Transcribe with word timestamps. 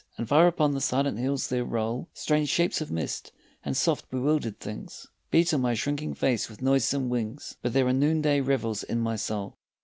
And 0.17 0.27
far 0.27 0.47
upon 0.47 0.71
the 0.73 0.81
silent 0.81 1.19
hills 1.19 1.47
there 1.49 1.63
roll 1.63 2.09
Strange 2.15 2.49
shapes 2.49 2.81
of 2.81 2.89
mist, 2.89 3.31
and 3.63 3.77
soft 3.77 4.09
bewildered 4.09 4.59
things 4.59 5.05
Beat 5.29 5.53
on 5.53 5.61
my 5.61 5.75
shrinking 5.75 6.15
face 6.15 6.49
with 6.49 6.59
noisome 6.59 7.07
wings, 7.07 7.57
But 7.61 7.73
there 7.73 7.85
are 7.85 7.93
noonday 7.93 8.41
revels 8.41 8.81
in 8.81 8.99
my 8.99 9.15
soul. 9.15 9.59